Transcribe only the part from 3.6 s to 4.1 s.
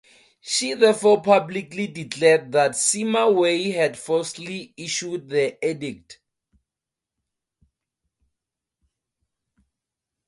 had